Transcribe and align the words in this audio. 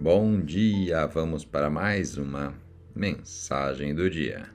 Bom 0.00 0.40
dia! 0.40 1.06
Vamos 1.08 1.44
para 1.44 1.68
mais 1.68 2.16
uma 2.16 2.54
mensagem 2.94 3.92
do 3.92 4.08
dia. 4.08 4.48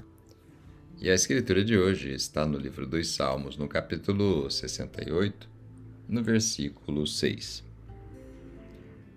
E 0.97 1.09
a 1.09 1.13
escritura 1.13 1.65
de 1.65 1.77
hoje 1.77 2.13
está 2.13 2.45
no 2.47 2.57
livro 2.57 2.87
dos 2.87 3.13
Salmos, 3.13 3.57
no 3.57 3.67
capítulo 3.67 4.49
68, 4.49 5.49
no 6.07 6.23
versículo 6.23 7.05
6. 7.05 7.61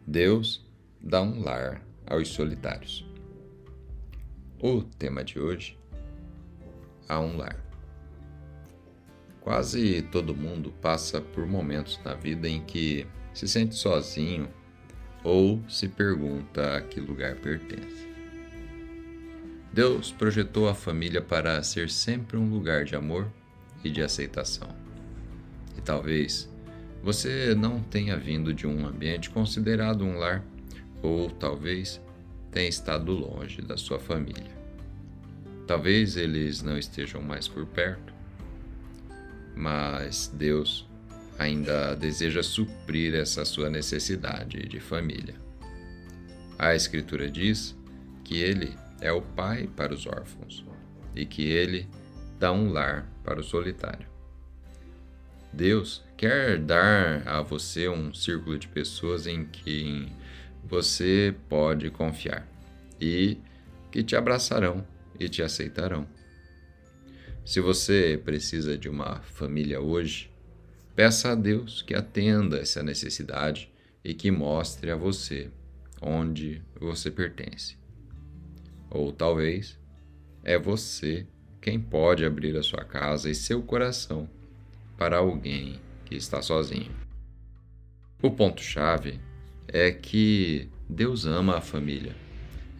Deus 0.05 0.66
dá 1.01 1.23
um 1.23 1.45
lar 1.45 1.80
aos 2.05 2.27
solitários. 2.27 3.09
O 4.61 4.83
tema 4.83 5.23
de 5.23 5.38
hoje: 5.38 5.79
há 7.09 7.20
um 7.20 7.37
lar. 7.37 7.65
Quase 9.41 10.02
todo 10.11 10.34
mundo 10.34 10.74
passa 10.83 11.20
por 11.20 11.47
momentos 11.47 12.01
na 12.05 12.15
vida 12.15 12.48
em 12.48 12.65
que 12.65 13.06
se 13.33 13.47
sente 13.47 13.77
sozinho 13.77 14.51
ou 15.27 15.61
se 15.69 15.89
pergunta 15.89 16.77
a 16.77 16.80
que 16.80 17.01
lugar 17.01 17.34
pertence. 17.34 18.07
Deus 19.73 20.12
projetou 20.12 20.69
a 20.69 20.75
família 20.75 21.21
para 21.21 21.61
ser 21.65 21.91
sempre 21.91 22.37
um 22.37 22.48
lugar 22.48 22.84
de 22.84 22.95
amor 22.95 23.27
e 23.83 23.91
de 23.91 24.03
aceitação. 24.03 24.69
E 25.77 25.81
talvez 25.81 26.48
você 27.03 27.57
não 27.57 27.83
tenha 27.83 28.17
vindo 28.17 28.55
de 28.55 28.69
um 28.69 28.87
ambiente 28.87 29.29
considerado 29.29 30.05
um 30.05 30.17
lar, 30.17 30.45
ou 31.03 31.29
talvez 31.29 32.01
tenha 32.53 32.69
estado 32.69 33.11
longe 33.11 33.61
da 33.61 33.77
sua 33.77 33.98
família. 33.98 34.56
Talvez 35.67 36.17
eles 36.17 36.62
não 36.62 36.79
estejam 36.79 37.20
mais 37.20 37.48
por 37.48 37.67
perto, 37.67 38.15
mas 39.56 40.33
Deus 40.33 40.89
ainda 41.39 41.95
deseja 41.95 42.43
suprir 42.43 43.15
essa 43.15 43.45
sua 43.45 43.69
necessidade 43.69 44.67
de 44.69 44.81
família. 44.81 45.34
A 46.59 46.75
Escritura 46.75 47.31
diz 47.31 47.77
que 48.25 48.39
Ele 48.39 48.77
é 49.01 49.12
o 49.12 49.20
Pai 49.20 49.69
para 49.77 49.93
os 49.93 50.06
órfãos 50.06 50.65
e 51.15 51.27
que 51.27 51.43
Ele 51.48 51.89
dá 52.39 52.53
um 52.53 52.70
lar 52.70 53.06
para 53.23 53.41
o 53.41 53.45
solitário. 53.45 54.06
Deus 55.53 56.05
quer 56.17 56.59
dar 56.59 57.27
a 57.27 57.41
você 57.41 57.89
um 57.89 58.12
círculo 58.12 58.59
de 58.59 58.69
pessoas 58.69 59.27
em 59.27 59.45
quem 59.45 60.12
você 60.65 61.34
pode 61.48 61.91
confiar 61.91 62.47
e 63.00 63.39
que 63.91 64.03
te 64.03 64.17
abraçarão 64.17 64.87
e 65.19 65.28
te 65.28 65.43
aceitarão. 65.43 66.06
Se 67.45 67.61
você 67.61 68.21
precisa 68.23 68.77
de 68.77 68.89
uma 68.89 69.21
família 69.23 69.81
hoje, 69.81 70.31
peça 70.97 71.33
a 71.33 71.34
Deus 71.34 71.83
que 71.83 71.94
atenda 71.94 72.56
essa 72.56 72.83
necessidade 72.83 73.70
e 74.02 74.14
que 74.14 74.30
mostre 74.30 74.91
a 74.91 74.97
você 74.97 75.50
onde 76.00 76.62
você 76.80 77.11
pertence. 77.11 77.77
Ou 78.88 79.12
talvez 79.12 79.78
é 80.42 80.58
você 80.58 81.27
quem 81.61 81.78
pode 81.78 82.25
abrir 82.25 82.56
a 82.56 82.62
sua 82.62 82.83
casa 82.83 83.28
e 83.28 83.34
seu 83.34 83.62
coração 83.62 84.27
para 84.97 85.19
alguém 85.19 85.78
que 86.06 86.14
está 86.14 86.41
sozinho. 86.41 86.94
O 88.22 88.31
ponto-chave 88.31 89.20
é 89.69 89.91
que 89.91 90.70
Deus 90.88 91.27
ama 91.27 91.58
a 91.58 91.60
família. 91.60 92.14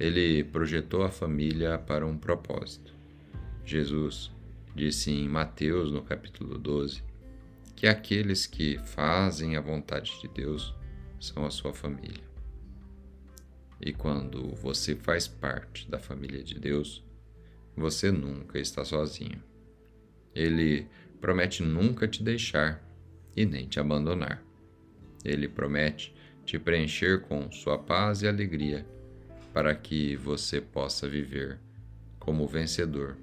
Ele 0.01 0.43
projetou 0.45 1.03
a 1.03 1.11
família 1.11 1.77
para 1.77 2.07
um 2.07 2.17
propósito. 2.17 2.95
Jesus 3.65 4.31
disse 4.75 5.11
em 5.11 5.29
Mateus, 5.29 5.91
no 5.91 6.03
capítulo 6.03 6.57
12, 6.59 7.03
que 7.77 7.87
aqueles 7.87 8.47
que 8.47 8.79
fazem 8.79 9.55
a 9.55 9.61
vontade 9.61 10.19
de 10.21 10.29
Deus 10.29 10.75
são 11.21 11.45
a 11.45 11.51
sua 11.51 11.75
família. 11.75 12.25
E 13.79 13.93
quando 13.93 14.55
você 14.55 14.97
faz 14.97 15.29
parte 15.29 15.89
da 15.91 15.99
família 15.99 16.43
de 16.43 16.59
Deus, 16.59 17.05
você 17.77 18.11
nunca 18.11 18.59
está 18.59 18.83
sozinho. 18.83 19.43
Ele 20.35 20.89
promete 21.21 21.63
nunca 21.63 22.09
te 22.09 22.23
deixar 22.23 22.83
e 23.37 23.45
nem 23.45 23.69
te 23.69 23.79
abandonar. 23.79 24.43
Ele 25.23 25.47
promete 25.47 26.15
te 26.47 26.59
preencher 26.59 27.23
com 27.23 27.51
sua 27.53 27.77
paz 27.77 28.23
e 28.23 28.29
alegria, 28.29 28.87
para 29.53 29.75
que 29.75 30.17
você 30.17 30.61
possa 30.61 31.09
viver 31.09 31.59
como 32.19 32.47
vencedor 32.47 33.19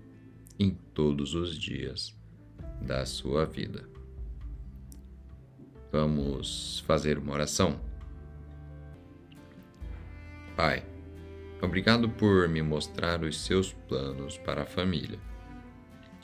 em 0.60 0.72
todos 0.94 1.34
os 1.34 1.58
dias 1.58 2.16
da 2.82 3.06
sua 3.06 3.46
vida. 3.46 3.88
Vamos 5.94 6.84
fazer 6.88 7.20
uma 7.20 7.34
oração? 7.34 7.80
Pai, 10.56 10.84
obrigado 11.62 12.10
por 12.10 12.50
me 12.50 12.64
mostrar 12.64 13.24
os 13.24 13.40
seus 13.46 13.74
planos 13.74 14.36
para 14.40 14.64
a 14.64 14.66
família. 14.66 15.20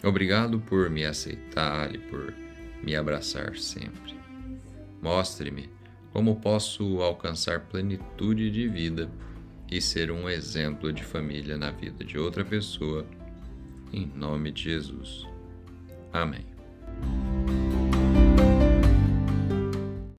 Obrigado 0.04 0.60
por 0.60 0.90
me 0.90 1.06
aceitar 1.06 1.94
e 1.94 2.00
por 2.00 2.34
me 2.82 2.96
abraçar 2.96 3.56
sempre. 3.58 4.18
Mostre-me 5.04 5.70
como 6.12 6.38
posso 6.38 7.04
alcançar 7.04 7.60
plenitude 7.68 8.50
de 8.50 8.68
vida 8.68 9.08
e 9.70 9.80
ser 9.80 10.10
um 10.10 10.28
exemplo 10.28 10.92
de 10.92 11.04
família 11.04 11.56
na 11.56 11.70
vida 11.70 12.04
de 12.04 12.18
outra 12.18 12.44
pessoa 12.44 13.06
em 13.94 14.08
nome 14.16 14.52
de 14.52 14.64
Jesus. 14.64 15.28
Amém. 16.12 16.59